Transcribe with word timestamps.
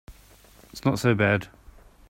It's 0.73 0.83
not 0.83 0.97
so 0.97 1.13
bad. 1.13 1.47